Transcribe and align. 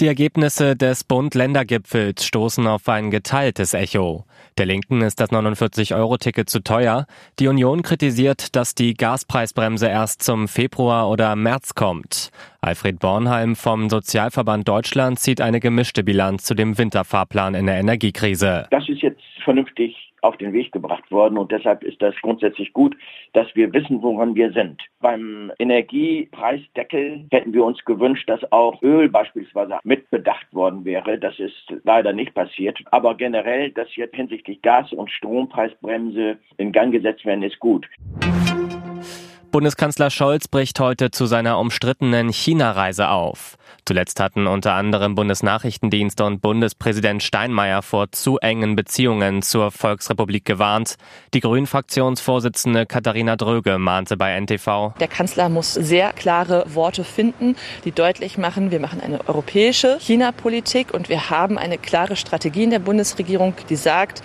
Die 0.00 0.08
Ergebnisse 0.08 0.74
des 0.74 1.04
Bund-Länder-Gipfels 1.04 2.24
stoßen 2.24 2.66
auf 2.66 2.88
ein 2.88 3.12
geteiltes 3.12 3.74
Echo. 3.74 4.24
Der 4.58 4.66
Linken 4.66 5.02
ist 5.02 5.20
das 5.20 5.30
49-Euro-Ticket 5.30 6.50
zu 6.50 6.64
teuer. 6.64 7.06
Die 7.38 7.46
Union 7.46 7.82
kritisiert, 7.82 8.56
dass 8.56 8.74
die 8.74 8.94
Gaspreisbremse 8.94 9.86
erst 9.86 10.24
zum 10.24 10.48
Februar 10.48 11.08
oder 11.08 11.36
März 11.36 11.76
kommt. 11.76 12.32
Alfred 12.60 12.98
Bornheim 12.98 13.54
vom 13.54 13.88
Sozialverband 13.88 14.66
Deutschland 14.66 15.20
zieht 15.20 15.40
eine 15.40 15.60
gemischte 15.60 16.02
Bilanz 16.02 16.42
zu 16.42 16.54
dem 16.54 16.76
Winterfahrplan 16.76 17.54
in 17.54 17.66
der 17.66 17.76
Energiekrise. 17.76 18.66
Das 18.70 18.83
vernünftig 19.44 20.12
auf 20.22 20.36
den 20.38 20.52
Weg 20.52 20.72
gebracht 20.72 21.10
worden 21.10 21.38
und 21.38 21.52
deshalb 21.52 21.84
ist 21.84 22.00
das 22.00 22.14
grundsätzlich 22.22 22.72
gut, 22.72 22.96
dass 23.34 23.46
wir 23.54 23.72
wissen, 23.72 24.02
woran 24.02 24.34
wir 24.34 24.52
sind. 24.52 24.82
Beim 25.00 25.52
Energiepreisdeckel 25.58 27.26
hätten 27.30 27.52
wir 27.52 27.64
uns 27.64 27.84
gewünscht, 27.84 28.28
dass 28.28 28.40
auch 28.50 28.82
Öl 28.82 29.08
beispielsweise 29.08 29.78
mitbedacht 29.84 30.52
worden 30.52 30.84
wäre. 30.84 31.18
Das 31.18 31.38
ist 31.38 31.74
leider 31.84 32.12
nicht 32.12 32.34
passiert. 32.34 32.78
Aber 32.90 33.14
generell, 33.14 33.70
dass 33.70 33.94
jetzt 33.96 34.16
hinsichtlich 34.16 34.62
Gas- 34.62 34.92
und 34.92 35.10
Strompreisbremse 35.10 36.38
in 36.56 36.72
Gang 36.72 36.92
gesetzt 36.92 37.24
werden, 37.24 37.42
ist 37.42 37.60
gut. 37.60 37.86
Bundeskanzler 39.54 40.10
Scholz 40.10 40.48
bricht 40.48 40.80
heute 40.80 41.12
zu 41.12 41.26
seiner 41.26 41.60
umstrittenen 41.60 42.32
China-Reise 42.32 43.10
auf. 43.10 43.56
Zuletzt 43.86 44.18
hatten 44.18 44.48
unter 44.48 44.72
anderem 44.72 45.14
Bundesnachrichtendienst 45.14 46.20
und 46.22 46.40
Bundespräsident 46.40 47.22
Steinmeier 47.22 47.82
vor 47.82 48.10
zu 48.10 48.38
engen 48.38 48.74
Beziehungen 48.74 49.42
zur 49.42 49.70
Volksrepublik 49.70 50.44
gewarnt. 50.44 50.96
Die 51.34 51.40
Grünen-Fraktionsvorsitzende 51.40 52.86
Katharina 52.86 53.36
Dröge 53.36 53.78
mahnte 53.78 54.16
bei 54.16 54.40
NTV. 54.40 54.94
Der 54.98 55.06
Kanzler 55.06 55.48
muss 55.48 55.74
sehr 55.74 56.12
klare 56.14 56.64
Worte 56.74 57.04
finden, 57.04 57.54
die 57.84 57.92
deutlich 57.92 58.38
machen, 58.38 58.72
wir 58.72 58.80
machen 58.80 59.00
eine 59.00 59.28
europäische 59.28 59.98
China-Politik 60.00 60.92
und 60.92 61.08
wir 61.08 61.30
haben 61.30 61.58
eine 61.58 61.78
klare 61.78 62.16
Strategie 62.16 62.64
in 62.64 62.70
der 62.70 62.80
Bundesregierung, 62.80 63.54
die 63.68 63.76
sagt, 63.76 64.22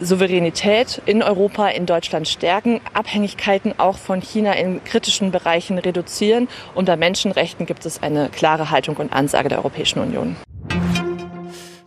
Souveränität 0.00 1.02
in 1.04 1.22
Europa, 1.22 1.68
in 1.68 1.84
Deutschland 1.84 2.28
stärken, 2.28 2.80
Abhängigkeiten 2.94 3.78
auch 3.78 3.98
von 3.98 4.22
China 4.22 4.52
in 4.70 4.84
kritischen 4.84 5.30
Bereichen 5.30 5.78
reduzieren. 5.78 6.48
Und 6.74 6.86
bei 6.86 6.96
Menschenrechten 6.96 7.66
gibt 7.66 7.86
es 7.86 8.02
eine 8.02 8.28
klare 8.28 8.70
Haltung 8.70 8.96
und 8.96 9.12
Ansage 9.12 9.48
der 9.48 9.58
Europäischen 9.58 10.00
Union. 10.00 10.36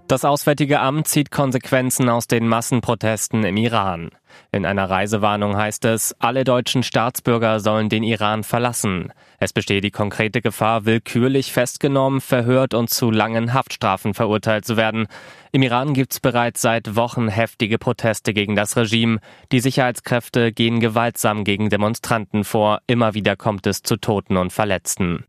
Das 0.08 0.26
Auswärtige 0.26 0.82
Amt 0.82 1.08
zieht 1.08 1.32
Konsequenzen 1.32 2.10
aus 2.10 2.28
den 2.28 2.48
Massenprotesten 2.48 3.46
im 3.46 3.56
Iran. 3.56 4.12
In 4.52 4.66
einer 4.66 4.90
Reisewarnung 4.90 5.56
heißt 5.56 5.86
es, 5.86 6.14
alle 6.20 6.44
deutschen 6.44 6.84
Staatsbürger 6.84 7.62
sollen 7.62 7.88
den 7.88 8.04
Iran 8.04 8.44
verlassen. 8.44 9.14
Es 9.40 9.54
bestehe 9.54 9.80
die 9.80 9.92
konkrete 9.92 10.42
Gefahr, 10.42 10.86
willkürlich 10.86 11.54
festgenommen, 11.54 12.20
verhört 12.20 12.74
und 12.74 12.90
zu 12.90 13.12
langen 13.12 13.54
Haftstrafen 13.54 14.14
verurteilt 14.14 14.66
zu 14.66 14.76
werden. 14.76 15.08
Im 15.54 15.62
Iran 15.62 15.94
gibt 15.94 16.12
es 16.12 16.20
bereits 16.20 16.62
seit 16.62 16.96
Wochen 16.98 17.30
heftige 17.30 17.78
Proteste 17.78 18.34
gegen 18.34 18.56
das 18.56 18.76
Regime. 18.76 19.20
Die 19.54 19.62
Sicherheitskräfte 19.62 20.52
gehen 20.52 20.82
gewaltsam 20.82 21.46
gegen 21.46 21.70
Demonstranten 21.70 22.44
vor. 22.44 22.82
Immer 22.88 23.14
wieder 23.14 23.38
kommt 23.38 23.66
es 23.68 23.84
zu 23.84 23.96
Toten 23.96 24.36
und 24.36 24.52
Verletzten. 24.52 25.26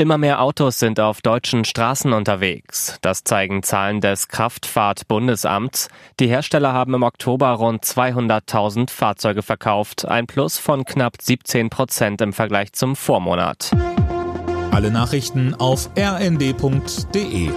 Immer 0.00 0.16
mehr 0.16 0.40
Autos 0.40 0.78
sind 0.78 1.00
auf 1.00 1.22
deutschen 1.22 1.64
Straßen 1.64 2.12
unterwegs. 2.12 2.98
Das 3.02 3.24
zeigen 3.24 3.64
Zahlen 3.64 4.00
des 4.00 4.28
Kraftfahrtbundesamts. 4.28 5.88
Die 6.20 6.28
Hersteller 6.28 6.72
haben 6.72 6.94
im 6.94 7.02
Oktober 7.02 7.48
rund 7.48 7.82
200.000 7.82 8.90
Fahrzeuge 8.90 9.42
verkauft, 9.42 10.06
ein 10.06 10.28
Plus 10.28 10.56
von 10.56 10.84
knapp 10.84 11.14
17 11.20 11.68
Prozent 11.68 12.20
im 12.20 12.32
Vergleich 12.32 12.72
zum 12.74 12.94
Vormonat. 12.94 13.72
Alle 14.70 14.92
Nachrichten 14.92 15.56
auf 15.56 15.90
rnd.de 15.98 17.50